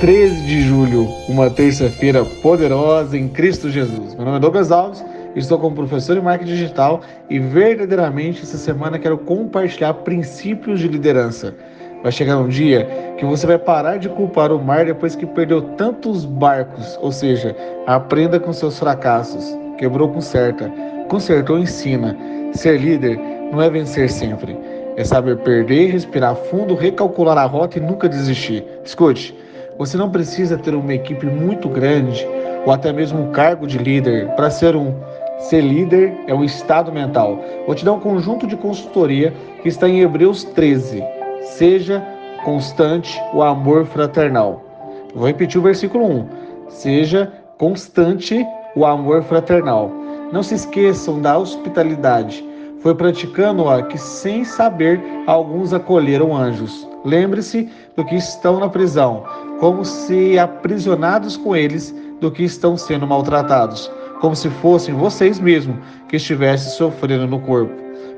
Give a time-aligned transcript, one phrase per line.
[0.00, 4.14] 13 de julho, uma terça-feira poderosa em Cristo Jesus.
[4.14, 8.96] Meu nome é Douglas Alves, estou como professor em marketing digital e verdadeiramente essa semana
[8.96, 11.52] quero compartilhar princípios de liderança.
[12.00, 15.62] Vai chegar um dia que você vai parar de culpar o mar depois que perdeu
[15.62, 19.52] tantos barcos, ou seja, aprenda com seus fracassos.
[19.78, 20.70] Quebrou, conserta.
[21.08, 22.16] Consertou, ensina.
[22.52, 23.18] Ser líder
[23.50, 24.56] não é vencer sempre,
[24.96, 28.64] é saber perder, respirar fundo, recalcular a rota e nunca desistir.
[28.84, 29.47] Escute.
[29.78, 32.26] Você não precisa ter uma equipe muito grande
[32.66, 34.92] ou até mesmo um cargo de líder para ser um.
[35.38, 37.38] Ser líder é um estado mental.
[37.64, 41.00] Vou te dar um conjunto de consultoria que está em Hebreus 13.
[41.42, 42.04] Seja
[42.44, 44.64] constante o amor fraternal.
[45.14, 46.26] Vou repetir o versículo 1.
[46.68, 49.92] Seja constante o amor fraternal.
[50.32, 52.44] Não se esqueçam da hospitalidade.
[52.80, 56.86] Foi praticando-a que, sem saber, alguns acolheram anjos.
[57.04, 59.24] Lembre-se do que estão na prisão,
[59.58, 65.76] como se aprisionados com eles do que estão sendo maltratados, como se fossem vocês mesmos
[66.08, 67.74] que estivessem sofrendo no corpo.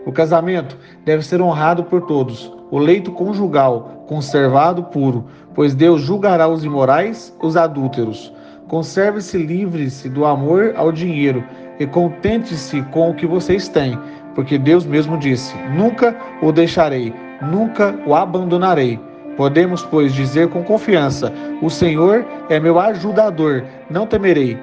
[0.07, 6.49] O casamento deve ser honrado por todos, o leito conjugal conservado puro, pois Deus julgará
[6.49, 8.33] os imorais, os adúlteros.
[8.67, 11.45] Conserve-se livre-se do amor ao dinheiro
[11.79, 13.99] e contente-se com o que vocês têm,
[14.35, 17.13] porque Deus mesmo disse: Nunca o deixarei,
[17.43, 18.99] nunca o abandonarei.
[19.41, 24.59] Podemos, pois, dizer com confiança: O Senhor é meu ajudador, não temerei.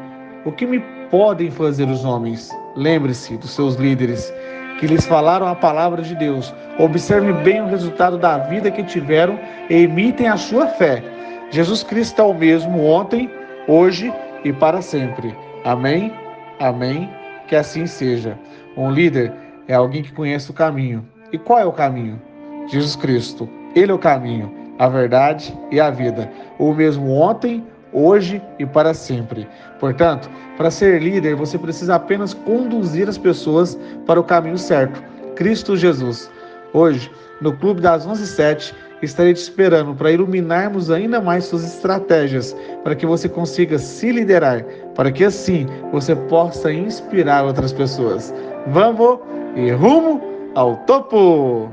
[0.46, 0.80] O que me
[1.10, 2.52] podem fazer os homens?
[2.76, 4.32] Lembre-se dos seus líderes
[4.80, 6.54] que lhes falaram a palavra de Deus.
[6.78, 11.04] Observe bem o resultado da vida que tiveram e imitem a sua fé.
[11.50, 13.32] Jesus Cristo é o mesmo ontem,
[13.68, 14.14] hoje
[14.44, 15.36] e para sempre.
[15.66, 16.14] Amém?
[16.60, 17.10] Amém?
[17.48, 18.38] Que assim seja.
[18.78, 19.34] Um líder
[19.68, 21.04] é alguém que conhece o caminho.
[21.34, 22.22] E qual é o caminho?
[22.68, 23.50] Jesus Cristo.
[23.76, 26.30] Ele é o caminho, a verdade e a vida.
[26.60, 29.48] O mesmo ontem, hoje e para sempre.
[29.80, 35.02] Portanto, para ser líder, você precisa apenas conduzir as pessoas para o caminho certo,
[35.36, 36.30] Cristo Jesus.
[36.74, 37.10] Hoje,
[37.42, 43.06] no Clube das 11 estarei te esperando para iluminarmos ainda mais suas estratégias, para que
[43.06, 44.64] você consiga se liderar,
[44.96, 48.34] para que assim você possa inspirar outras pessoas.
[48.68, 49.20] Vamos
[49.56, 50.22] e rumo
[50.56, 51.72] ao topo!